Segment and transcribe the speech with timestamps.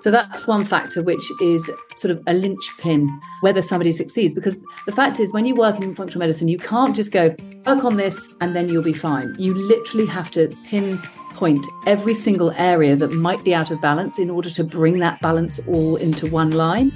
[0.00, 3.06] So that's one factor, which is sort of a linchpin
[3.42, 4.32] whether somebody succeeds.
[4.32, 7.84] Because the fact is, when you work in functional medicine, you can't just go work
[7.84, 9.36] on this and then you'll be fine.
[9.38, 14.30] You literally have to pinpoint every single area that might be out of balance in
[14.30, 16.92] order to bring that balance all into one line.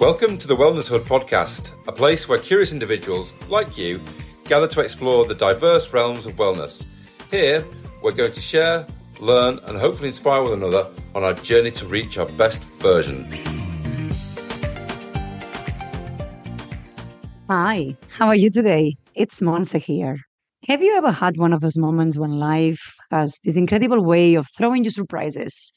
[0.00, 4.00] Welcome to the Wellness Hood podcast, a place where curious individuals like you
[4.44, 6.86] gather to explore the diverse realms of wellness.
[7.30, 7.62] Here,
[8.02, 8.86] we're going to share
[9.20, 13.26] learn, and hopefully inspire one another on our journey to reach our best version.
[17.48, 18.96] Hi, how are you today?
[19.14, 20.18] It's Montse here.
[20.66, 24.48] Have you ever had one of those moments when life has this incredible way of
[24.56, 25.72] throwing you surprises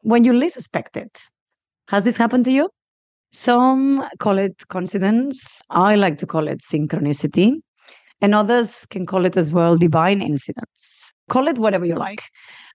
[0.00, 1.16] when you least expect it?
[1.88, 2.68] Has this happened to you?
[3.32, 5.60] Some call it coincidence.
[5.70, 7.60] I like to call it synchronicity.
[8.20, 11.12] And others can call it as well divine incidents.
[11.28, 12.22] Call it whatever you like.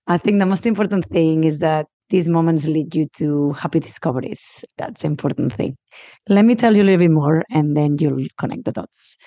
[0.10, 4.66] I think the most important thing is that these moments lead you to happy discoveries.
[4.78, 5.78] That's the important thing.
[6.28, 9.18] Let me tell you a little bit more and then you'll connect the dots.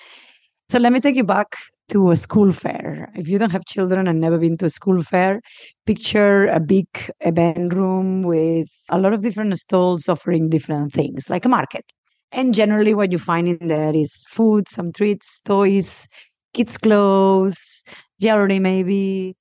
[0.67, 1.55] So let me take you back
[1.91, 3.09] to a school fair.
[3.15, 5.39] If you don't have children and never been to a school fair,
[5.85, 6.87] picture a big
[7.21, 11.85] event room with a lot of different stalls offering different things, like a market.
[12.33, 16.07] And generally, what you find in there is food, some treats, toys,
[16.53, 17.83] kids' clothes,
[18.19, 19.37] jewelry, maybe,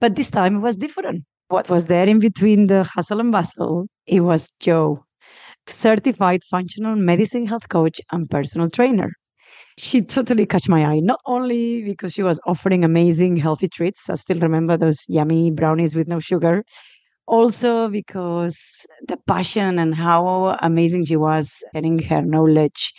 [0.00, 1.24] but this time it was different.
[1.48, 3.86] What was there in between the hustle and bustle?
[4.06, 5.04] It was Jo,
[5.66, 9.12] certified functional medicine health coach and personal trainer.
[9.78, 14.08] She totally caught my eye, not only because she was offering amazing healthy treats.
[14.10, 16.64] I still remember those yummy brownies with no sugar.
[17.26, 22.92] Also, because the passion and how amazing she was sharing her knowledge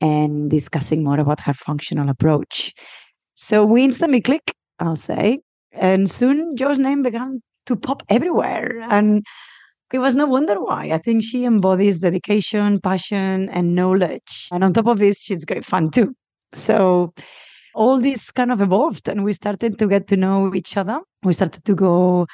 [0.00, 2.72] and discussing more about her functional approach.
[3.34, 5.40] So we instantly click, I'll say.
[5.72, 8.80] And soon Jo's name began to pop everywhere.
[8.90, 9.24] And
[9.92, 10.90] it was no wonder why.
[10.92, 14.48] I think she embodies dedication, passion, and knowledge.
[14.52, 16.14] And on top of this, she's great fun too.
[16.54, 17.12] So
[17.74, 21.00] all this kind of evolved and we started to get to know each other.
[21.22, 22.26] We started to go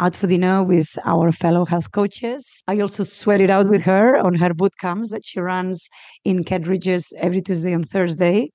[0.00, 2.62] out for dinner with our fellow health coaches.
[2.66, 5.88] I also sweat it out with her on her boot camps that she runs
[6.24, 8.50] in Kent Ridges every Tuesday and Thursday.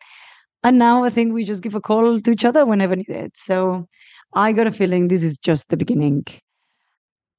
[0.66, 3.34] And now I think we just give a call to each other whenever needed.
[3.36, 3.86] So
[4.34, 6.26] I got a feeling this is just the beginning.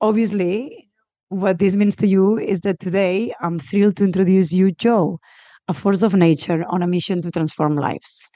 [0.01, 0.89] Obviously,
[1.29, 5.19] what this means to you is that today I'm thrilled to introduce you, Jo,
[5.67, 8.29] a force of nature on a mission to transform lives.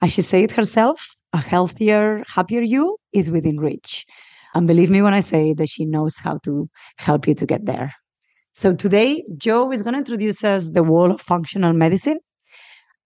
[0.00, 4.06] As she said herself, a healthier, happier you is within reach.
[4.54, 7.66] And believe me when I say that she knows how to help you to get
[7.66, 7.92] there.
[8.54, 12.20] So today, Jo is going to introduce us the world of functional medicine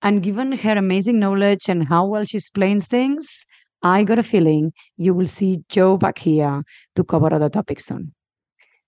[0.02, 3.44] and given her amazing knowledge and how well she explains things,
[3.82, 6.62] I got a feeling you will see Jo back here
[6.96, 8.12] to cover other topics soon.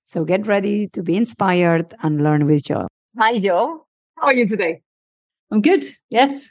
[0.04, 2.88] So get ready to be inspired and learn with Jo.
[3.18, 3.86] Hi, Jo.
[4.18, 4.82] How are you today?
[5.50, 5.84] I'm good.
[6.10, 6.48] Yes.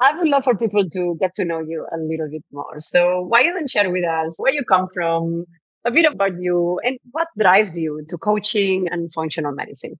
[0.00, 2.78] I would love for people to get to know you a little bit more.
[2.78, 5.44] So, why don't share with us where you come from,
[5.84, 9.94] a bit about you, and what drives you to coaching and functional medicine?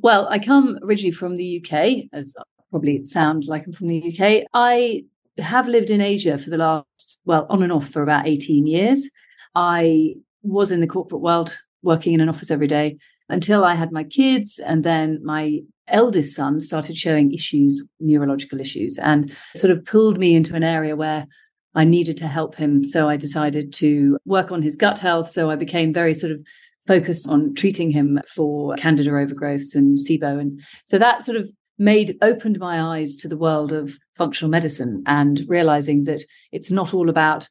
[0.00, 2.34] Well, I come originally from the UK, as
[2.74, 4.48] probably sound like I'm from the UK.
[4.52, 5.04] I
[5.38, 9.08] have lived in Asia for the last, well, on and off for about 18 years.
[9.54, 12.96] I was in the corporate world working in an office every day
[13.28, 14.58] until I had my kids.
[14.58, 20.34] And then my eldest son started showing issues, neurological issues, and sort of pulled me
[20.34, 21.28] into an area where
[21.76, 22.82] I needed to help him.
[22.84, 25.30] So I decided to work on his gut health.
[25.30, 26.44] So I became very sort of
[26.88, 30.40] focused on treating him for candida overgrowths and SIBO.
[30.40, 31.48] And so that sort of
[31.78, 36.94] made opened my eyes to the world of functional medicine and realizing that it's not
[36.94, 37.48] all about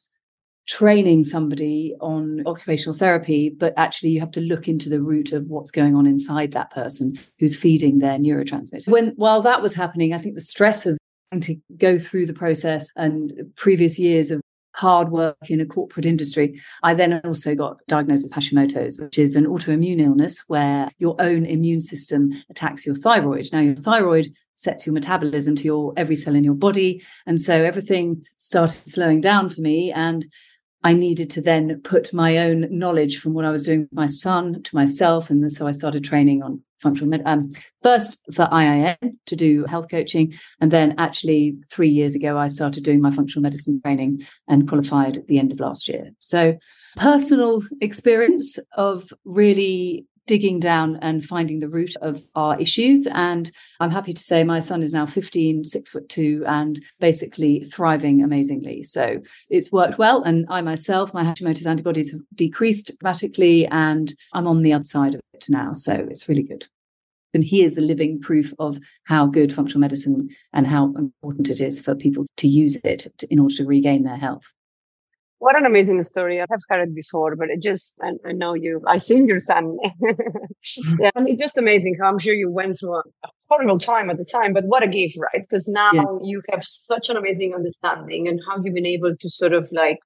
[0.66, 5.46] training somebody on occupational therapy, but actually you have to look into the root of
[5.46, 8.88] what's going on inside that person who's feeding their neurotransmitter.
[8.88, 10.96] When while that was happening, I think the stress of
[11.40, 14.40] to go through the process and previous years of
[14.74, 16.60] hard work in a corporate industry.
[16.82, 21.46] I then also got diagnosed with Hashimoto's, which is an autoimmune illness where your own
[21.46, 23.48] immune system attacks your thyroid.
[23.52, 27.02] Now, your thyroid sets your metabolism to your every cell in your body.
[27.26, 29.92] And so everything started slowing down for me.
[29.92, 30.26] And
[30.84, 34.06] I needed to then put my own knowledge from what I was doing with my
[34.06, 35.30] son to myself.
[35.30, 37.22] And so I started training on functional med.
[37.24, 37.50] Um,
[37.82, 40.34] first for IIN to do health coaching.
[40.60, 45.16] And then actually three years ago, I started doing my functional medicine training and qualified
[45.16, 46.10] at the end of last year.
[46.20, 46.58] So
[46.96, 53.06] personal experience of really digging down and finding the root of our issues.
[53.06, 53.50] And
[53.80, 58.22] I'm happy to say my son is now 15, six foot two, and basically thriving
[58.22, 58.84] amazingly.
[58.84, 60.22] So it's worked well.
[60.22, 65.14] And I myself, my Hashimoto's antibodies have decreased dramatically, and I'm on the other side
[65.14, 65.74] of it now.
[65.74, 66.66] So it's really good.
[67.34, 71.60] And he is the living proof of how good functional medicine and how important it
[71.60, 74.52] is for people to use it in order to regain their health.
[75.38, 76.40] What an amazing story.
[76.40, 79.38] I have heard it before, but it just, I, I know you, I've seen your
[79.38, 79.76] son.
[81.00, 84.08] yeah, and it's just amazing how I'm sure you went through a, a, horrible time
[84.10, 85.42] at the time, but what a gift, right?
[85.42, 86.02] Because now yeah.
[86.22, 89.98] you have such an amazing understanding and how you've been able to sort of like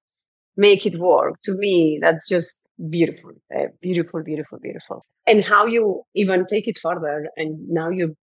[0.56, 1.40] make it work.
[1.44, 2.60] To me, that's just
[2.90, 5.02] beautiful, uh, beautiful, beautiful, beautiful.
[5.26, 8.14] And how you even take it further and now you're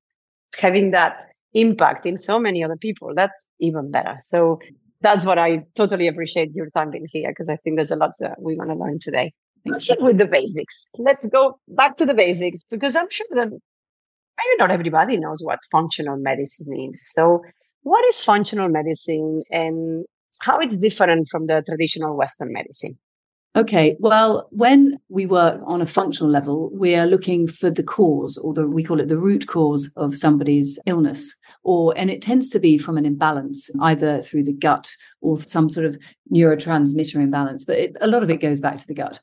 [0.59, 1.25] having that
[1.55, 3.13] impact in so many other people.
[3.15, 4.19] That's even better.
[4.27, 4.59] So
[5.01, 8.13] that's what I totally appreciate your time being here because I think there's a lot
[8.21, 9.33] that we want to learn today.
[9.67, 10.87] Let's start with the basics.
[10.99, 15.61] Let's go back to the basics because I'm sure that maybe not everybody knows what
[15.71, 17.11] functional medicine is.
[17.11, 17.43] So,
[17.83, 20.05] what is functional medicine and
[20.41, 22.99] how it's different from the traditional Western medicine?
[23.57, 28.37] Okay, well, when we work on a functional level, we are looking for the cause,
[28.37, 32.51] or the we call it the root cause of somebody's illness, or and it tends
[32.51, 34.91] to be from an imbalance, either through the gut
[35.21, 35.97] or some sort of
[36.33, 37.65] neurotransmitter imbalance.
[37.65, 39.21] But it, a lot of it goes back to the gut.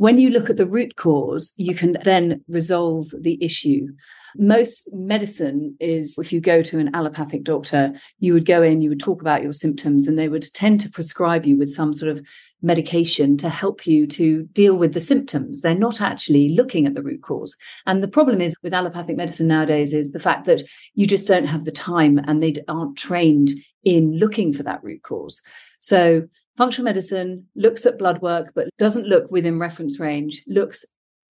[0.00, 3.88] When you look at the root cause, you can then resolve the issue.
[4.34, 8.88] Most medicine is if you go to an allopathic doctor, you would go in, you
[8.88, 12.10] would talk about your symptoms, and they would tend to prescribe you with some sort
[12.10, 12.26] of
[12.62, 15.60] medication to help you to deal with the symptoms.
[15.60, 17.54] They're not actually looking at the root cause.
[17.84, 20.62] And the problem is with allopathic medicine nowadays is the fact that
[20.94, 23.50] you just don't have the time and they aren't trained
[23.84, 25.42] in looking for that root cause.
[25.78, 26.22] So
[26.60, 30.84] functional medicine looks at blood work, but doesn't look within reference range, looks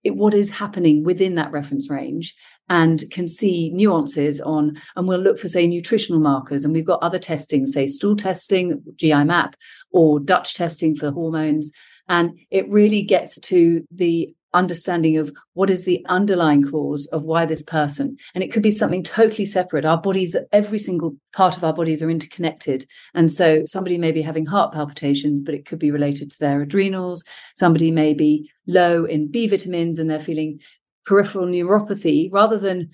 [0.05, 2.33] at what is happening within that reference range
[2.69, 6.63] and can see nuances on, and we'll look for, say, nutritional markers.
[6.63, 9.57] And we've got other testing, say, stool testing, GI map,
[9.91, 11.73] or Dutch testing for hormones.
[12.07, 17.45] And it really gets to the understanding of what is the underlying cause of why
[17.45, 19.85] this person and it could be something totally separate.
[19.85, 22.87] Our bodies every single part of our bodies are interconnected.
[23.13, 26.61] And so somebody may be having heart palpitations but it could be related to their
[26.61, 27.23] adrenals.
[27.55, 30.59] Somebody may be low in b vitamins and they're feeling
[31.05, 32.91] peripheral neuropathy rather than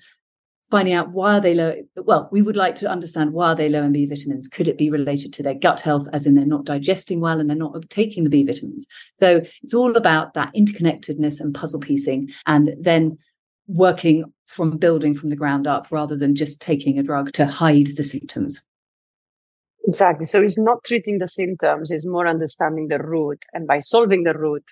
[0.74, 3.68] finding out why are they low well we would like to understand why are they
[3.68, 4.48] low in b vitamins?
[4.48, 7.48] Could it be related to their gut health as in they're not digesting well and
[7.48, 8.84] they're not taking the b vitamins?
[9.16, 13.16] So it's all about that interconnectedness and puzzle piecing and then
[13.68, 17.90] working from building from the ground up rather than just taking a drug to hide
[17.96, 18.60] the symptoms.
[19.86, 20.24] Exactly.
[20.24, 24.34] So it's not treating the symptoms it's more understanding the root and by solving the
[24.34, 24.64] root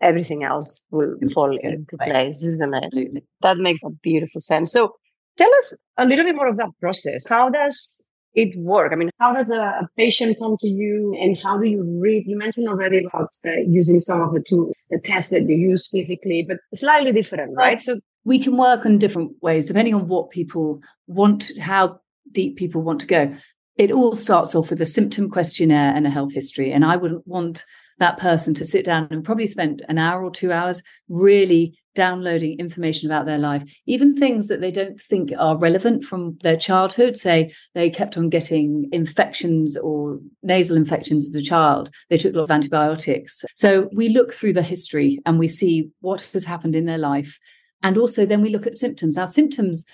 [0.00, 3.24] everything else will fall into place, isn't it?
[3.42, 4.70] That makes a beautiful sense.
[4.70, 4.94] So
[5.38, 7.24] tell us a little bit more of that process.
[7.28, 7.88] How does
[8.34, 8.92] it work?
[8.92, 12.24] I mean, how does a, a patient come to you and how do you read?
[12.26, 15.88] You mentioned already about uh, using some of the tools, the tests that you use
[15.90, 17.80] physically, but slightly different, right?
[17.80, 22.00] So we can work on different ways depending on what people want, how
[22.32, 23.34] deep people want to go.
[23.78, 26.72] It all starts off with a symptom questionnaire and a health history.
[26.72, 27.64] And I wouldn't want
[27.98, 32.58] that person to sit down and probably spend an hour or two hours really downloading
[32.60, 37.16] information about their life, even things that they don't think are relevant from their childhood.
[37.16, 42.36] Say they kept on getting infections or nasal infections as a child, they took a
[42.36, 43.44] lot of antibiotics.
[43.56, 47.38] So we look through the history and we see what has happened in their life.
[47.82, 49.18] And also then we look at symptoms.
[49.18, 49.84] Our symptoms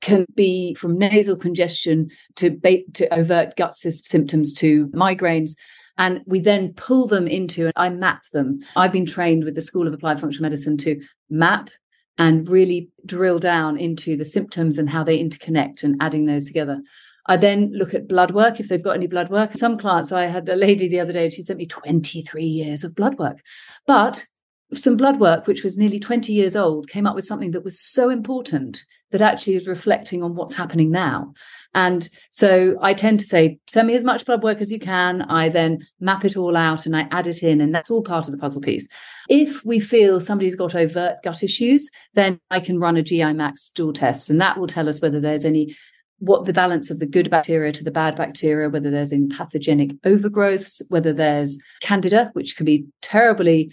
[0.00, 5.52] can be from nasal congestion to, ba- to overt gut symptoms to migraines
[5.96, 8.60] and we then pull them into, and I map them.
[8.76, 11.70] I've been trained with the School of Applied Functional Medicine to map
[12.18, 16.80] and really drill down into the symptoms and how they interconnect and adding those together.
[17.26, 19.56] I then look at blood work if they've got any blood work.
[19.56, 22.84] Some clients, I had a lady the other day, and she sent me 23 years
[22.84, 23.38] of blood work.
[23.86, 24.26] But
[24.72, 27.78] some blood work, which was nearly 20 years old, came up with something that was
[27.78, 31.32] so important that actually is reflecting on what's happening now.
[31.74, 35.22] And so I tend to say, send me as much blood work as you can.
[35.22, 38.26] I then map it all out and I add it in, and that's all part
[38.26, 38.88] of the puzzle piece.
[39.28, 43.56] If we feel somebody's got overt gut issues, then I can run a GI map
[43.56, 45.76] stool test, and that will tell us whether there's any
[46.18, 49.90] what the balance of the good bacteria to the bad bacteria, whether there's any pathogenic
[50.02, 53.70] overgrowths, whether there's candida, which can be terribly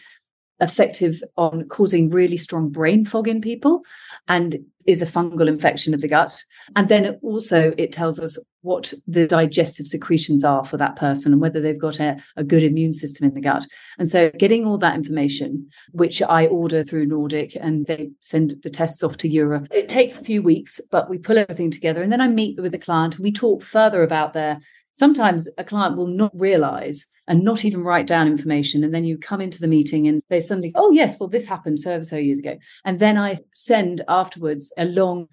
[0.62, 3.84] effective on causing really strong brain fog in people
[4.27, 6.44] and is a fungal infection of the gut.
[6.75, 11.41] And then also it tells us what the digestive secretions are for that person and
[11.41, 13.65] whether they've got a, a good immune system in the gut.
[13.98, 18.70] And so getting all that information, which I order through Nordic and they send the
[18.70, 22.03] tests off to Europe, it takes a few weeks, but we pull everything together.
[22.03, 23.15] And then I meet with the client.
[23.15, 24.60] and We talk further about their
[25.01, 28.84] sometimes a client will not realize and not even write down information.
[28.84, 31.79] And then you come into the meeting and they suddenly, oh, yes, well, this happened
[31.79, 32.60] so and so years ago.
[32.86, 35.25] And then I send afterwards a long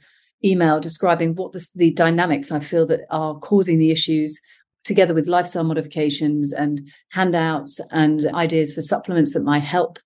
[0.43, 4.41] email describing what the, the dynamics I feel that are causing the issues
[4.85, 9.99] together with lifestyle modifications and handouts and ideas for supplements that might help.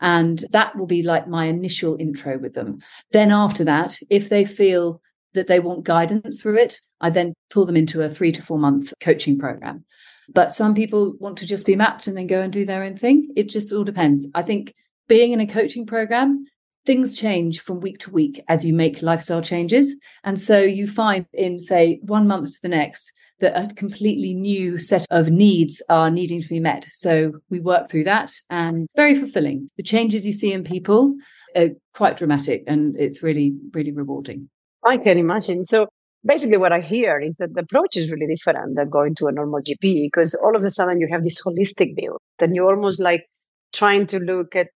[0.00, 2.80] And that will be like my initial intro with them.
[3.12, 5.00] Then after that, if they feel
[5.34, 8.58] that they want guidance through it, I then pull them into a three to four
[8.58, 9.84] month coaching program.
[10.32, 12.96] But some people want to just be mapped and then go and do their own
[12.96, 13.30] thing.
[13.36, 14.26] It just all depends.
[14.34, 14.74] I think
[15.06, 16.44] being in a coaching program,
[16.86, 19.94] things change from week to week as you make lifestyle changes.
[20.22, 24.78] And so you find in, say, one month to the next, that a completely new
[24.78, 26.86] set of needs are needing to be met.
[26.92, 29.70] So we work through that and very fulfilling.
[29.76, 31.14] The changes you see in people
[31.56, 34.48] are quite dramatic and it's really, really rewarding.
[34.84, 35.64] I can imagine.
[35.64, 35.86] So
[36.24, 39.32] basically what I hear is that the approach is really different than going to a
[39.32, 42.18] normal GP because all of a sudden you have this holistic view.
[42.38, 43.24] Then you're almost like
[43.72, 44.68] trying to look at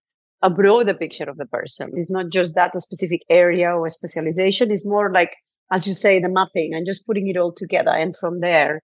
[0.42, 1.90] a broader picture of the person.
[1.94, 4.70] It's not just that a specific area or a specialization.
[4.70, 5.34] It's more like,
[5.72, 7.90] as you say, the mapping and just putting it all together.
[7.90, 8.80] And from there,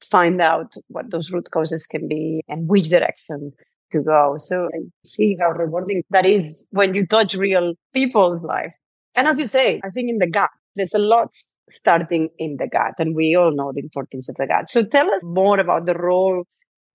[0.00, 3.52] find out what those root causes can be and which direction
[3.92, 4.36] to go.
[4.38, 8.74] So I see how rewarding that is when you touch real people's life.
[9.18, 11.34] And as you say, I think in the gut, there's a lot
[11.68, 14.70] starting in the gut, and we all know the importance of the gut.
[14.70, 16.44] So tell us more about the role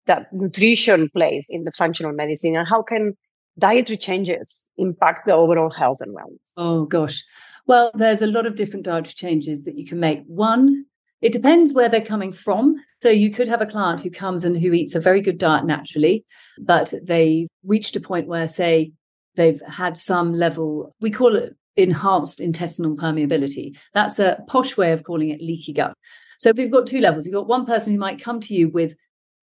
[0.06, 3.18] that nutrition plays in the functional medicine and how can
[3.60, 6.40] dietary changes impact the overall health and wellness?
[6.56, 7.22] Oh, gosh.
[7.68, 10.22] Well, there's a lot of different dietary changes that you can make.
[10.26, 10.86] One,
[11.22, 12.76] it depends where they're coming from.
[13.02, 15.66] So you could have a client who comes and who eats a very good diet
[15.66, 16.24] naturally,
[16.58, 18.94] but they reached a point where, say,
[19.36, 23.78] they've had some level, we call it enhanced intestinal permeability.
[23.94, 25.94] That's a posh way of calling it leaky gut.
[26.40, 27.26] So if we've got two levels.
[27.26, 28.96] You've got one person who might come to you with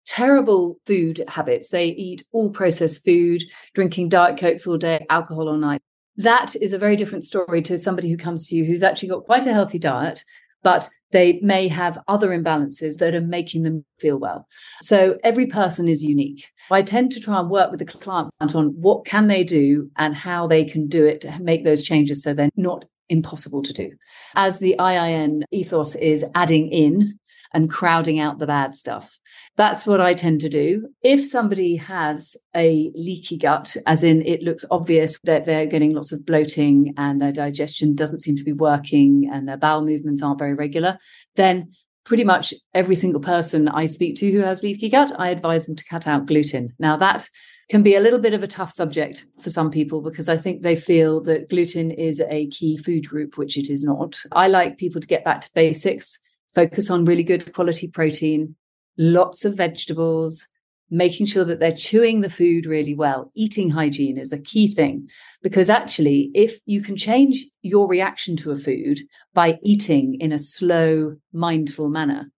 [0.07, 1.71] terrible food habits.
[1.71, 5.83] They eat all processed food, drinking Diet Cokes all day, alcohol all night.
[6.17, 9.25] That is a very different story to somebody who comes to you who's actually got
[9.25, 10.25] quite a healthy diet,
[10.67, 14.49] but they may have other imbalances that are making them feel well.
[14.81, 16.45] So every person is unique.
[16.73, 20.17] I tend to try and work with the client on what can they do and
[20.17, 23.93] how they can do it to make those changes so they're not impossible to do.
[24.35, 27.17] As the IIN ethos is adding in
[27.57, 29.19] and crowding out the bad stuff.
[29.57, 30.89] That's what I tend to do.
[31.03, 36.13] If somebody has a leaky gut, as in it looks obvious that they're getting lots
[36.13, 40.39] of bloating and their digestion doesn't seem to be working and their bowel movements aren't
[40.39, 40.99] very regular,
[41.37, 41.73] then
[42.05, 45.77] pretty much every single person I speak to who has leaky gut, I advise them
[45.77, 46.75] to cut out gluten.
[46.79, 47.27] Now, that
[47.71, 50.61] can be a little bit of a tough subject for some people because I think
[50.61, 54.21] they feel that gluten is a key food group, which it is not.
[54.33, 56.19] I like people to get back to basics,
[56.57, 58.57] focus on really good quality protein,
[58.97, 60.49] lots of vegetables,
[60.91, 63.31] making sure that they're chewing the food really well.
[63.35, 65.07] Eating hygiene is a key thing
[65.43, 69.01] because actually, if you can change your reaction to a food
[69.35, 72.31] by eating in a slow, mindful manner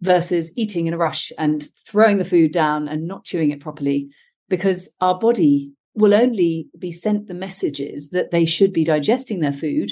[0.00, 4.08] versus eating in a rush and throwing the food down and not chewing it properly,
[4.48, 9.52] because our body will only be sent the messages that they should be digesting their
[9.52, 9.90] food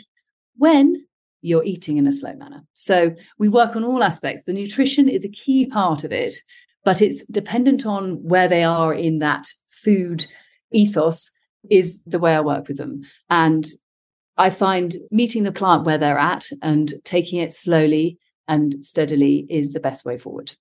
[0.57, 1.08] when
[1.49, 2.62] you're eating in a slow manner.
[2.75, 4.45] So we work on all aspects.
[4.45, 6.37] The nutrition is a key part of it,
[6.85, 10.26] but it's dependent on where they are in that food
[10.73, 11.31] ethos
[11.71, 13.02] is the way I work with them.
[13.31, 13.67] And
[14.37, 19.73] I find meeting the client where they're at and taking it slowly and steadily is
[19.73, 20.52] the best way forward.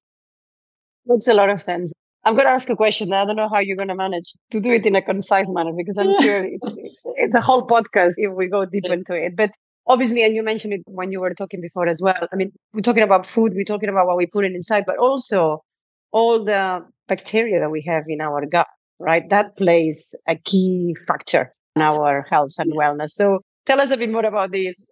[1.06, 1.94] Makes a lot of sense.
[2.26, 3.14] I'm going to ask a question.
[3.14, 5.72] I don't know how you're going to manage to do it in a concise manner
[5.72, 6.72] because I'm sure it's,
[7.16, 9.36] it's a whole podcast if we go deep into it.
[9.36, 9.52] But
[9.88, 12.28] obviously, and you mentioned it when you were talking before as well.
[12.32, 14.98] I mean, we're talking about food, we're talking about what we put in inside, but
[14.98, 15.64] also
[16.12, 18.68] all the bacteria that we have in our gut,
[19.00, 19.28] right?
[19.30, 23.10] That plays a key factor in our health and wellness.
[23.10, 24.86] So tell us a bit more about these.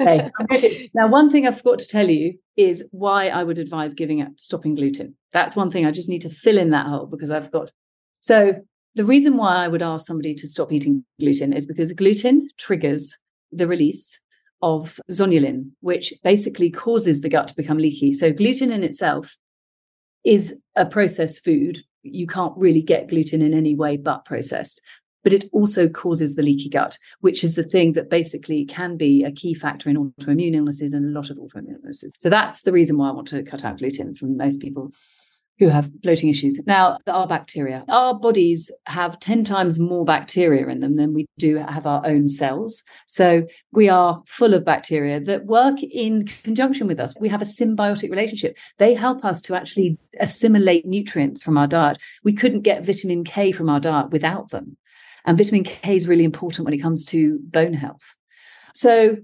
[0.00, 0.90] okay.
[0.94, 4.32] Now, one thing I forgot to tell you is why I would advise giving up
[4.36, 5.16] stopping gluten.
[5.32, 7.70] That's one thing I just need to fill in that hole because I've got.
[8.20, 8.54] So
[8.94, 13.16] the reason why I would ask somebody to stop eating gluten is because gluten triggers
[13.52, 14.18] the release
[14.62, 18.12] of zonulin, which basically causes the gut to become leaky.
[18.12, 19.36] So gluten in itself
[20.24, 21.80] is a processed food.
[22.02, 24.80] You can't really get gluten in any way but processed.
[25.26, 29.24] but it also causes the leaky gut, which is the thing that basically can be
[29.24, 32.12] a key factor in autoimmune illnesses and a lot of autoimmune illnesses.
[32.20, 34.92] So that's the reason why I want to cut out gluten from most people
[35.58, 36.60] who have bloating issues.
[36.66, 41.56] Now, our bacteria, our bodies have 10 times more bacteria in them than we do
[41.56, 42.82] have our own cells.
[43.06, 47.14] So we are full of bacteria that work in conjunction with us.
[47.18, 48.58] We have a symbiotic relationship.
[48.78, 51.98] They help us to actually assimilate nutrients from our diet.
[52.22, 54.76] We couldn't get vitamin K from our diet without them.
[55.24, 58.14] And vitamin K is really important when it comes to bone health.
[58.74, 59.16] So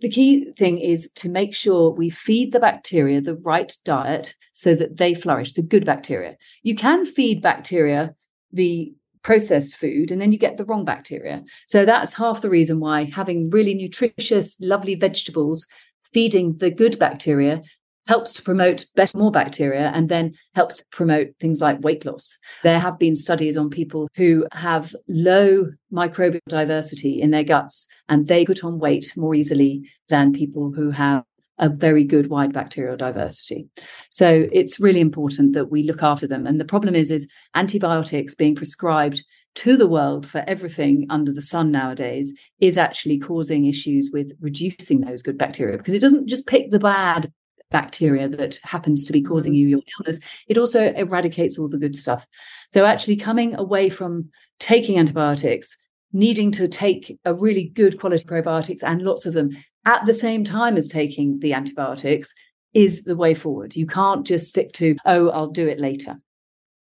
[0.00, 4.74] the key thing is to make sure we feed the bacteria the right diet so
[4.74, 6.36] that they flourish, the good bacteria.
[6.62, 8.14] You can feed bacteria
[8.52, 11.42] the processed food and then you get the wrong bacteria.
[11.66, 15.66] So that's half the reason why having really nutritious, lovely vegetables,
[16.12, 17.62] feeding the good bacteria
[18.06, 22.36] helps to promote better more bacteria and then helps to promote things like weight loss.
[22.62, 28.26] There have been studies on people who have low microbial diversity in their guts and
[28.26, 31.24] they put on weight more easily than people who have
[31.58, 33.68] a very good wide bacterial diversity.
[34.10, 36.46] So it's really important that we look after them.
[36.46, 39.22] And the problem is, is antibiotics being prescribed
[39.56, 45.02] to the world for everything under the sun nowadays is actually causing issues with reducing
[45.02, 47.32] those good bacteria because it doesn't just pick the bad
[47.74, 49.56] bacteria that happens to be causing mm.
[49.56, 52.24] you your illness, it also eradicates all the good stuff.
[52.70, 55.76] So, actually, coming away from taking antibiotics,
[56.12, 59.50] needing to take a really good quality probiotics and lots of them
[59.84, 62.32] at the same time as taking the antibiotics
[62.74, 63.74] is the way forward.
[63.74, 66.16] You can't just stick to, oh, I'll do it later.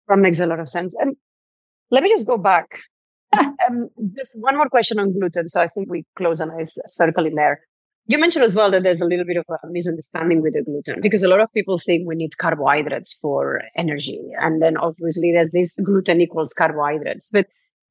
[0.09, 0.95] That makes a lot of sense.
[0.99, 1.15] And
[1.91, 2.67] let me just go back.
[3.39, 5.47] um, just one more question on gluten.
[5.47, 7.61] So I think we close a nice circle in there.
[8.05, 10.99] You mentioned as well that there's a little bit of a misunderstanding with the gluten
[11.01, 14.19] because a lot of people think we need carbohydrates for energy.
[14.41, 17.29] And then obviously there's this gluten equals carbohydrates.
[17.31, 17.47] But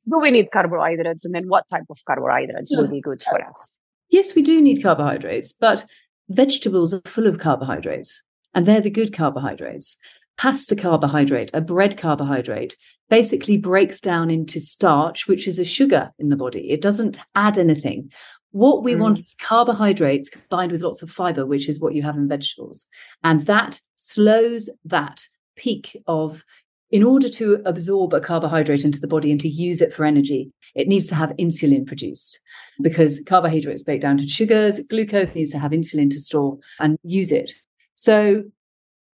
[0.06, 1.24] do we need carbohydrates?
[1.24, 3.74] And then what type of carbohydrates will be good for us?
[4.10, 5.86] Yes, we do need carbohydrates, but
[6.28, 8.22] vegetables are full of carbohydrates
[8.54, 9.96] and they're the good carbohydrates.
[10.36, 12.76] Pasta carbohydrate, a bread carbohydrate,
[13.08, 16.70] basically breaks down into starch, which is a sugar in the body.
[16.70, 18.10] It doesn't add anything.
[18.52, 19.00] What we mm.
[19.00, 22.86] want is carbohydrates combined with lots of fiber, which is what you have in vegetables.
[23.24, 26.44] And that slows that peak of,
[26.90, 30.52] in order to absorb a carbohydrate into the body and to use it for energy,
[30.74, 32.38] it needs to have insulin produced
[32.82, 34.80] because carbohydrates break down to sugars.
[34.88, 37.52] Glucose needs to have insulin to store and use it.
[37.94, 38.44] So,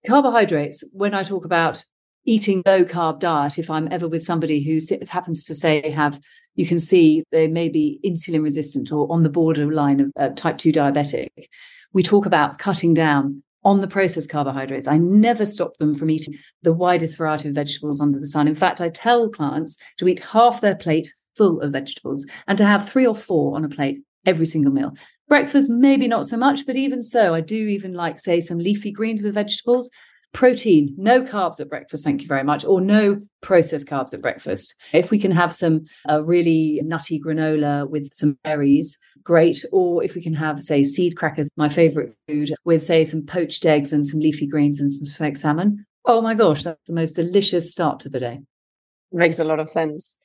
[0.06, 1.84] carbohydrates, when I talk about
[2.24, 4.78] eating low carb diet if i'm ever with somebody who
[5.08, 6.20] happens to say have
[6.58, 10.58] you can see they may be insulin resistant or on the borderline of uh, type
[10.58, 11.28] 2 diabetic.
[11.92, 14.88] We talk about cutting down on the processed carbohydrates.
[14.88, 18.48] I never stop them from eating the widest variety of vegetables under the sun.
[18.48, 22.64] In fact i tell clients to eat half their plate full of vegetables and to
[22.64, 24.94] have three or four on a plate every single meal.
[25.28, 28.90] Breakfast maybe not so much but even so i do even like say some leafy
[28.90, 29.90] greens with vegetables
[30.32, 34.74] protein, no carbs at breakfast, thank you very much, or no processed carbs at breakfast.
[34.92, 39.64] If we can have some uh, really nutty granola with some berries, great.
[39.72, 43.64] Or if we can have, say, seed crackers, my favorite food, with, say, some poached
[43.66, 45.84] eggs and some leafy greens and some smoked salmon.
[46.04, 48.40] Oh my gosh, that's the most delicious start to the day.
[49.12, 50.18] Makes a lot of sense.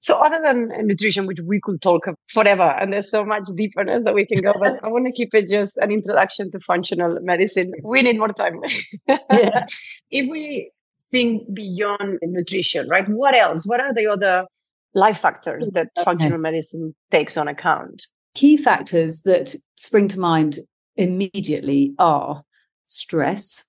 [0.00, 4.04] So other than uh, nutrition, which we could talk forever, and there's so much deeperness
[4.04, 7.18] that we can go, but I want to keep it just an introduction to functional
[7.22, 7.72] medicine.
[7.82, 8.60] We need more time.
[9.08, 9.64] yeah.
[10.10, 10.70] If we
[11.10, 13.08] think beyond nutrition, right?
[13.08, 13.66] What else?
[13.66, 14.46] What are the other
[14.94, 16.04] life factors that okay.
[16.04, 18.06] functional medicine takes on account?
[18.34, 20.60] Key factors that spring to mind
[20.96, 22.42] immediately are
[22.84, 23.64] stress,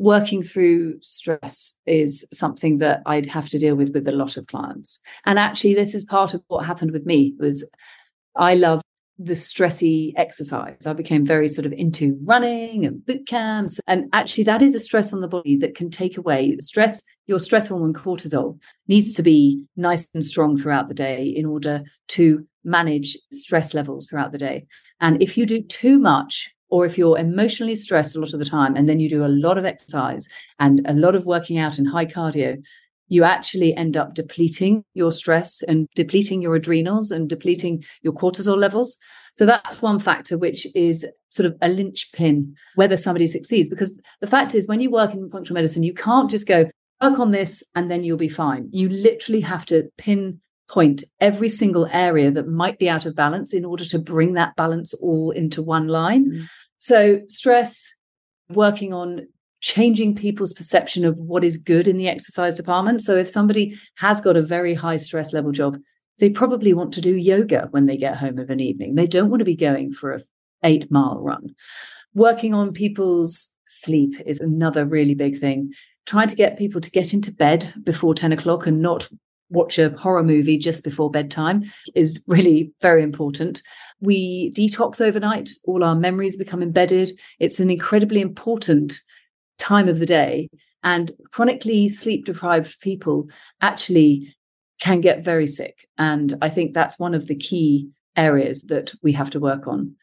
[0.00, 4.46] working through stress is something that I'd have to deal with with a lot of
[4.46, 4.98] clients.
[5.26, 7.68] And actually, this is part of what happened with me was
[8.34, 8.80] I love
[9.18, 10.86] the stressy exercise.
[10.86, 13.78] I became very sort of into running and boot camps.
[13.86, 17.02] And actually, that is a stress on the body that can take away stress.
[17.26, 18.58] Your stress hormone cortisol
[18.88, 24.08] needs to be nice and strong throughout the day in order to manage stress levels
[24.08, 24.66] throughout the day.
[24.98, 28.44] And if you do too much or if you're emotionally stressed a lot of the
[28.44, 30.26] time and then you do a lot of exercise
[30.58, 32.56] and a lot of working out and high cardio,
[33.08, 38.56] you actually end up depleting your stress and depleting your adrenals and depleting your cortisol
[38.56, 38.96] levels.
[39.34, 43.68] So that's one factor, which is sort of a linchpin whether somebody succeeds.
[43.68, 46.70] Because the fact is, when you work in functional medicine, you can't just go
[47.02, 48.68] work on this and then you'll be fine.
[48.72, 49.88] You literally have to
[50.70, 54.56] pinpoint every single area that might be out of balance in order to bring that
[54.56, 56.30] balance all into one line.
[56.30, 56.48] Mm.
[56.78, 57.92] So, stress,
[58.48, 59.26] working on
[59.60, 63.02] changing people's perception of what is good in the exercise department.
[63.02, 65.78] So, if somebody has got a very high stress level job,
[66.18, 68.94] they probably want to do yoga when they get home of an evening.
[68.94, 70.22] They don't want to be going for a
[70.62, 71.54] eight mile run.
[72.14, 75.72] Working on people's sleep is another really big thing.
[76.06, 79.08] Trying to get people to get into bed before 10 o'clock and not
[79.50, 83.62] watch a horror movie just before bedtime is really very important.
[84.00, 87.12] We detox overnight, all our memories become embedded.
[87.38, 89.00] It's an incredibly important
[89.58, 90.48] time of the day.
[90.82, 93.28] And chronically sleep deprived people
[93.60, 94.34] actually
[94.80, 95.86] can get very sick.
[95.98, 99.94] And I think that's one of the key areas that we have to work on.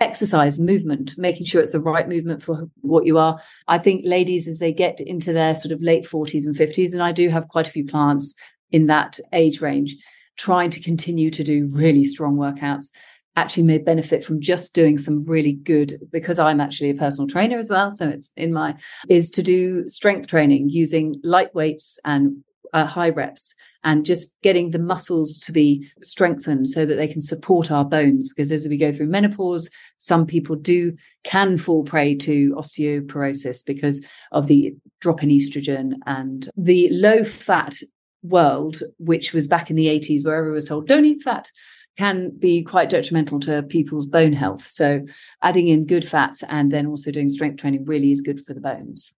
[0.00, 3.38] Exercise, movement, making sure it's the right movement for what you are.
[3.68, 7.02] I think ladies, as they get into their sort of late 40s and 50s, and
[7.02, 8.34] I do have quite a few clients
[8.72, 9.96] in that age range,
[10.36, 12.86] trying to continue to do really strong workouts.
[13.34, 17.56] Actually may benefit from just doing some really good because I'm actually a personal trainer
[17.56, 18.76] as well so it's in my
[19.08, 23.54] is to do strength training using light weights and uh, high reps
[23.84, 28.28] and just getting the muscles to be strengthened so that they can support our bones.
[28.28, 34.04] Because as we go through menopause some people do can fall prey to osteoporosis because
[34.32, 37.76] of the drop in estrogen and the low fat
[38.22, 41.50] world which was back in the 80s where everyone was told don't eat fat
[41.98, 45.04] can be quite detrimental to people's bone health so
[45.42, 48.60] adding in good fats and then also doing strength training really is good for the
[48.60, 49.12] bones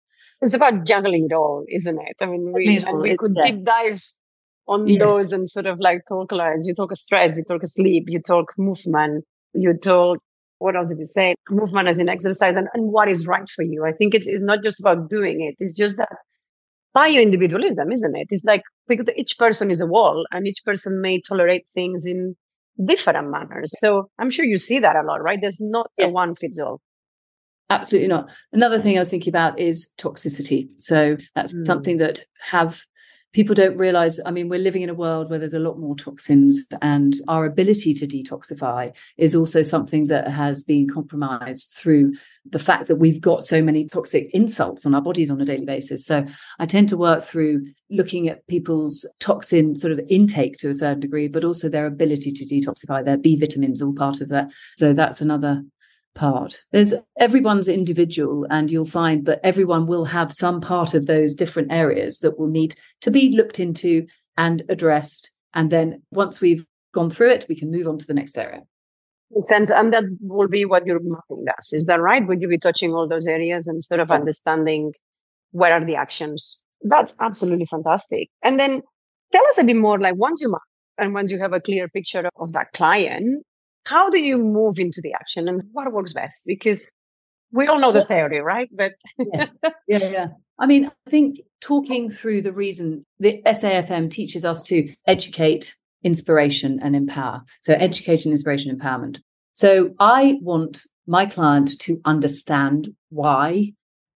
[0.45, 2.17] it's about juggling it all, isn't it?
[2.21, 4.03] I mean, we, and we could deep dive
[4.67, 4.99] on yes.
[4.99, 8.53] those and sort of like talk like you talk stress, you talk sleep, you talk
[8.59, 10.19] movement, you talk
[10.59, 11.35] what else did you say?
[11.51, 13.85] Movement as an exercise and, and what is right for you.
[13.85, 15.57] I think it's, it's not just about doing it.
[15.59, 16.09] It's just that
[16.95, 18.29] bio individualism, isn't it?
[18.31, 22.37] It's like because each person is a wall and each person may tolerate things in
[22.87, 23.73] different manners.
[23.79, 25.39] So I'm sure you see that a lot, right?
[25.41, 26.07] There's not yeah.
[26.07, 26.81] a one fits all.
[27.71, 28.31] Absolutely not.
[28.53, 30.69] Another thing I was thinking about is toxicity.
[30.77, 31.67] So that's mm.
[31.67, 32.83] something that have
[33.35, 34.19] people don't realize.
[34.25, 37.45] I mean, we're living in a world where there's a lot more toxins, and our
[37.45, 42.15] ability to detoxify is also something that has been compromised through
[42.47, 45.67] the fact that we've got so many toxic insults on our bodies on a daily
[45.67, 46.07] basis.
[46.07, 46.25] So
[46.59, 51.01] I tend to work through looking at people's toxin sort of intake to a certain
[51.01, 53.05] degree, but also their ability to detoxify.
[53.05, 54.51] Their B vitamins all part of that.
[54.77, 55.63] So that's another
[56.15, 56.61] part.
[56.73, 61.73] There's everyone's individual, and you'll find that everyone will have some part of those different
[61.73, 65.31] areas that will need to be looked into and addressed.
[65.55, 68.63] And then once we've gone through it, we can move on to the next area.
[69.31, 69.71] Makes sense.
[69.71, 71.73] And that will be what your mapping does.
[71.73, 72.27] Is that right?
[72.27, 74.93] Would you be touching all those areas and sort of understanding
[75.51, 76.59] what are the actions?
[76.83, 78.29] That's absolutely fantastic.
[78.43, 78.83] And then
[79.33, 80.61] tell us a bit more like once you map
[80.99, 83.45] and once you have a clear picture of that client,
[83.85, 86.43] how do you move into the action and what works best?
[86.47, 86.91] Because
[87.53, 88.69] we all know the theory, right?
[88.73, 89.51] But yes.
[89.87, 90.27] yeah, yeah.
[90.59, 96.81] I mean, I think talking through the reason the SAFM teaches us to educate, inspiration,
[96.83, 97.43] and empower.
[97.63, 99.21] So, education, inspiration, empowerment.
[99.53, 103.73] So, I want my client to understand why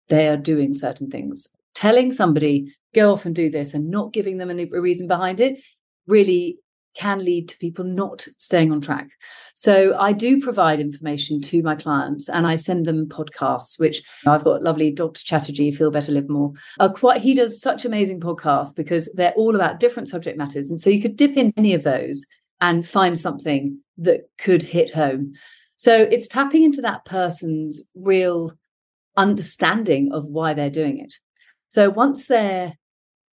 [0.07, 1.47] they are doing certain things.
[1.75, 5.59] Telling somebody, go off and do this, and not giving them a reason behind it
[6.07, 6.57] really
[6.99, 9.09] can lead to people not staying on track.
[9.55, 14.43] So I do provide information to my clients and I send them podcasts, which I've
[14.43, 15.23] got lovely Dr.
[15.23, 16.51] Chatterjee, Feel Better, Live More.
[16.77, 20.71] Uh, quite, he does such amazing podcasts because they're all about different subject matters.
[20.71, 22.25] And so you could dip in any of those
[22.59, 25.33] and find something that could hit home.
[25.77, 28.51] So it's tapping into that person's real
[29.15, 31.13] understanding of why they're doing it.
[31.69, 32.73] So once they're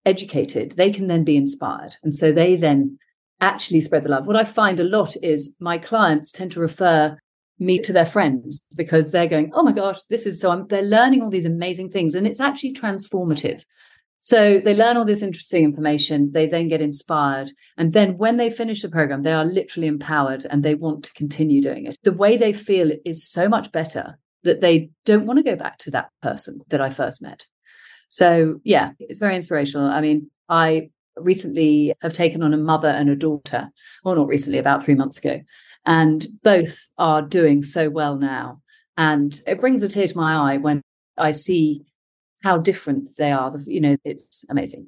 [0.05, 1.97] educated, they can then be inspired.
[2.03, 2.97] And so they then
[3.41, 4.25] actually spread the love.
[4.25, 7.17] What I find a lot is my clients tend to refer
[7.59, 10.81] me to their friends because they're going, oh my gosh, this is so I'm, they're
[10.81, 13.63] learning all these amazing things and it's actually transformative.
[14.21, 17.51] So they learn all this interesting information, they then get inspired.
[17.77, 21.13] And then when they finish the program, they are literally empowered and they want to
[21.13, 21.97] continue doing it.
[22.03, 25.77] The way they feel is so much better that they don't want to go back
[25.79, 27.45] to that person that I first met.
[28.09, 29.89] So yeah, it's very inspirational.
[29.89, 30.89] I mean, I
[31.21, 33.69] recently have taken on a mother and a daughter,
[34.03, 35.41] or not recently, about three months ago.
[35.85, 38.61] And both are doing so well now.
[38.97, 40.81] And it brings a tear to my eye when
[41.17, 41.85] I see
[42.43, 43.57] how different they are.
[43.65, 44.87] You know, it's amazing.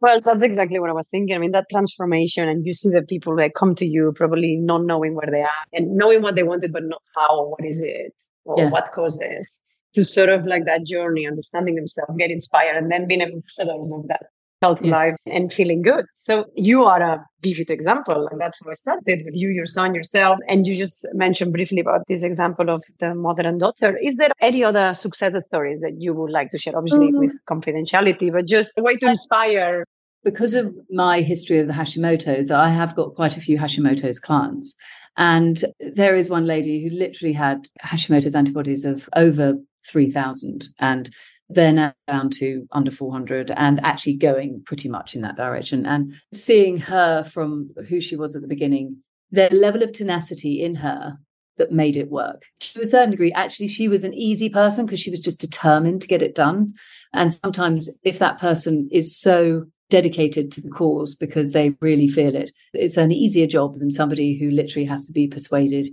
[0.00, 1.34] Well, that's exactly what I was thinking.
[1.34, 4.84] I mean, that transformation, and you see the people that come to you probably not
[4.84, 8.12] knowing where they are and knowing what they wanted, but not how, what is it,
[8.44, 8.70] or yeah.
[8.70, 9.58] what caused this,
[9.94, 14.06] to sort of like that journey, understanding themselves, get inspired, and then being ambassadors of
[14.08, 14.26] that
[14.62, 14.96] healthy yeah.
[14.96, 16.04] life and feeling good.
[16.16, 18.28] So you are a vivid example.
[18.28, 20.38] And that's how I started with you, your son, yourself.
[20.48, 23.96] And you just mentioned briefly about this example of the mother and daughter.
[24.02, 26.76] Is there any other success stories that you would like to share?
[26.76, 27.18] Obviously mm-hmm.
[27.18, 29.84] with confidentiality, but just a way to inspire
[30.24, 34.74] because of my history of the Hashimoto's, I have got quite a few Hashimoto's clients.
[35.16, 39.54] And there is one lady who literally had Hashimoto's antibodies of over
[39.86, 40.66] 3,000.
[40.80, 41.10] And
[41.48, 45.86] they're now down to under 400 and actually going pretty much in that direction.
[45.86, 48.98] And seeing her from who she was at the beginning,
[49.30, 51.18] the level of tenacity in her
[51.56, 52.42] that made it work.
[52.60, 56.02] To a certain degree, actually, she was an easy person because she was just determined
[56.02, 56.74] to get it done.
[57.12, 62.34] And sometimes, if that person is so dedicated to the cause because they really feel
[62.34, 65.88] it, it's an easier job than somebody who literally has to be persuaded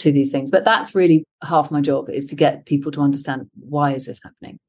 [0.00, 0.50] to these things.
[0.50, 4.20] But that's really half my job is to get people to understand why is it
[4.22, 4.60] happening.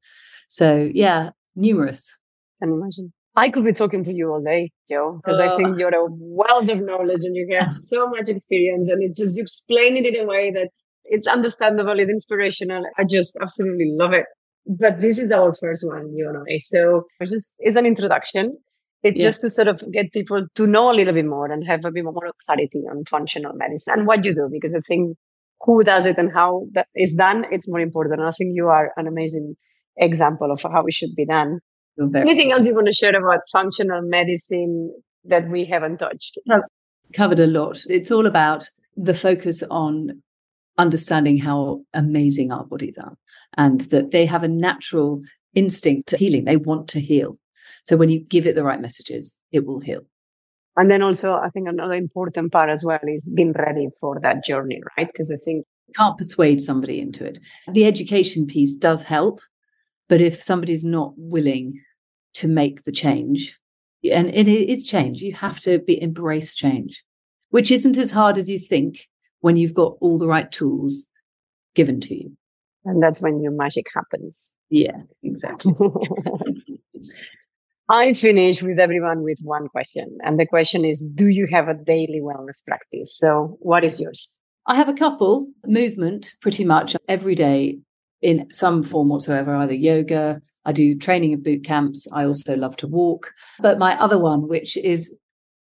[0.50, 2.14] So yeah, numerous.
[2.60, 3.12] Can imagine.
[3.36, 6.06] I could be talking to you all day, Jo, because uh, I think you're a
[6.10, 10.04] wealth of knowledge and you have so much experience and it's just you explain it
[10.04, 10.68] in a way that
[11.04, 12.82] it's understandable, it's inspirational.
[12.98, 14.26] I just absolutely love it.
[14.66, 16.44] But this is our first one, you know.
[16.58, 18.58] So it's just it's an introduction.
[19.02, 19.28] It's yeah.
[19.28, 21.92] just to sort of get people to know a little bit more and have a
[21.92, 25.16] bit more clarity on functional medicine and what you do, because I think
[25.62, 28.20] who does it and how that is done, it's more important.
[28.20, 29.56] And I think you are an amazing
[29.96, 31.60] example of how it should be done.
[32.14, 36.38] Anything else you want to share about functional medicine that we haven't touched?
[37.12, 37.84] Covered a lot.
[37.88, 38.64] It's all about
[38.96, 40.22] the focus on
[40.78, 43.14] understanding how amazing our bodies are
[43.56, 45.20] and that they have a natural
[45.54, 46.44] instinct to healing.
[46.44, 47.36] They want to heal.
[47.84, 50.02] So when you give it the right messages, it will heal.
[50.76, 54.44] And then also, I think another important part as well is being ready for that
[54.44, 55.06] journey, right?
[55.06, 57.40] Because I think you can't persuade somebody into it.
[57.72, 59.40] The education piece does help,
[60.10, 61.80] but if somebody's not willing
[62.34, 63.56] to make the change,
[64.10, 67.04] and it is change, you have to be embrace change,
[67.50, 69.06] which isn't as hard as you think
[69.38, 71.06] when you've got all the right tools
[71.76, 72.36] given to you.
[72.84, 74.50] And that's when your magic happens.
[74.68, 75.74] Yeah, exactly.
[77.88, 80.18] I finish with everyone with one question.
[80.24, 83.16] And the question is Do you have a daily wellness practice?
[83.16, 84.28] So, what is yours?
[84.66, 87.80] I have a couple movement pretty much every day
[88.22, 92.06] in some form whatsoever, either yoga, I do training of boot camps.
[92.12, 93.32] I also love to walk.
[93.60, 95.14] But my other one, which is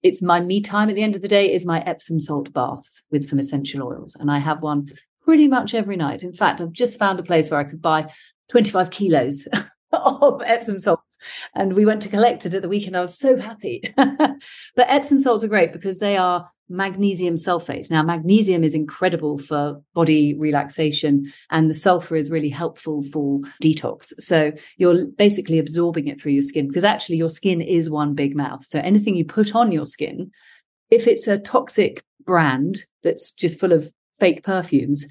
[0.02, 3.02] it's my me time at the end of the day, is my Epsom salt baths
[3.10, 4.16] with some essential oils.
[4.18, 4.88] And I have one
[5.22, 6.22] pretty much every night.
[6.22, 8.12] In fact, I've just found a place where I could buy
[8.50, 9.46] 25 kilos
[9.92, 11.16] of Epsom salts.
[11.54, 12.96] And we went to collect it at the weekend.
[12.96, 13.82] I was so happy.
[13.96, 14.40] but
[14.76, 17.90] Epsom salts are great because they are magnesium sulfate.
[17.90, 24.12] Now, magnesium is incredible for body relaxation, and the sulfur is really helpful for detox.
[24.20, 28.36] So you're basically absorbing it through your skin because actually your skin is one big
[28.36, 28.64] mouth.
[28.64, 30.30] So anything you put on your skin,
[30.90, 35.06] if it's a toxic brand that's just full of fake perfumes,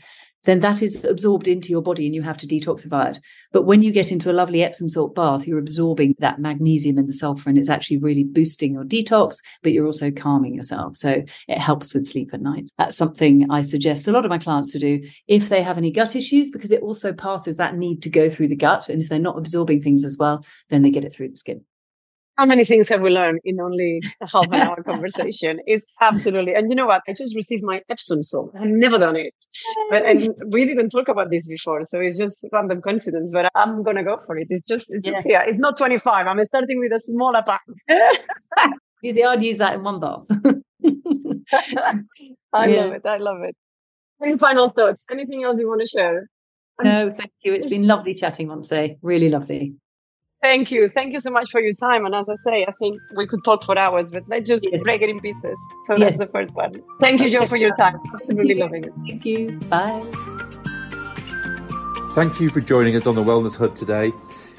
[0.48, 3.20] then that is absorbed into your body and you have to detoxify it.
[3.52, 7.08] But when you get into a lovely Epsom salt bath, you're absorbing that magnesium and
[7.08, 10.96] the sulfur, and it's actually really boosting your detox, but you're also calming yourself.
[10.96, 12.70] So it helps with sleep at night.
[12.78, 15.92] That's something I suggest a lot of my clients to do if they have any
[15.92, 18.88] gut issues, because it also passes that need to go through the gut.
[18.88, 21.66] And if they're not absorbing things as well, then they get it through the skin
[22.38, 26.54] how many things have we learned in only a half an hour conversation is absolutely
[26.54, 27.02] and you know what?
[27.08, 28.52] I just received my epsom salt.
[28.60, 29.34] I've never done it.
[29.90, 33.84] But and we didn't talk about this before so it's just random coincidence but i'm
[33.84, 34.48] gonna go for it.
[34.50, 35.12] It's just it's yeah.
[35.12, 35.44] just here.
[35.48, 37.62] It's not 25 i'm starting with a smaller pack.
[39.04, 40.28] Easy i'd use that in one bath.
[42.54, 42.82] I yeah.
[42.82, 43.56] love it i love it.
[44.24, 45.06] Any final thoughts?
[45.12, 46.30] Anything else you want to share?
[46.84, 47.54] No thank you.
[47.54, 49.76] It's been lovely chatting Montse really lovely
[50.42, 50.90] Thank you.
[50.90, 52.06] Thank you so much for your time.
[52.06, 54.82] And as I say, I think we could talk for hours, but let's just yes.
[54.84, 55.58] break it in pieces.
[55.84, 56.12] So yes.
[56.12, 56.74] that's the first one.
[57.00, 58.00] Thank you, Jo, for your time.
[58.14, 58.94] Absolutely loving it.
[59.08, 59.58] Thank you.
[59.70, 60.04] Bye.
[62.14, 64.12] Thank you for joining us on the Wellness Hood today.